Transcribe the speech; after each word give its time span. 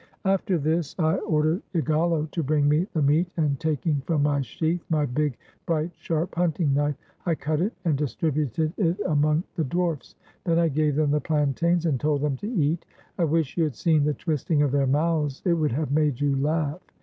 After 0.25 0.57
this 0.57 0.95
I 0.97 1.17
ordered 1.17 1.61
Igalo 1.75 2.25
to 2.31 2.41
bring 2.41 2.67
me 2.67 2.87
the 2.91 3.03
meat, 3.03 3.27
and 3.37 3.59
taking 3.59 4.01
from 4.07 4.23
my 4.23 4.41
sheath 4.41 4.83
my 4.89 5.05
big, 5.05 5.37
bright, 5.67 5.91
sharp 5.93 6.33
hunting 6.33 6.73
knife, 6.73 6.95
I 7.27 7.35
cut 7.35 7.61
it 7.61 7.73
and 7.85 7.95
distributed 7.99 8.73
it 8.77 8.99
among 9.05 9.43
the 9.57 9.63
dwarfs. 9.63 10.15
Then 10.43 10.57
I 10.57 10.69
gave 10.69 10.95
them 10.95 11.11
the 11.11 11.21
plantains, 11.21 11.85
and 11.85 11.99
told 11.99 12.21
them 12.21 12.35
to 12.37 12.47
eat. 12.51 12.83
I 13.19 13.25
wish 13.25 13.55
you 13.57 13.63
had 13.63 13.75
seen 13.75 14.03
the 14.03 14.15
twisting 14.15 14.63
of 14.63 14.71
their 14.71 14.87
mouths; 14.87 15.43
it 15.45 15.53
would 15.53 15.73
have 15.73 15.91
made 15.91 16.19
you 16.19 16.35
laugh. 16.35 16.81